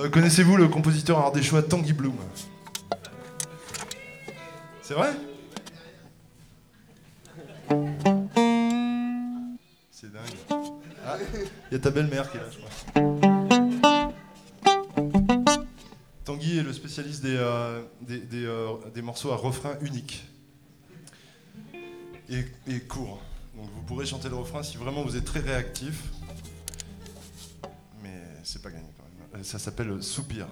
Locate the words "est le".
16.58-16.72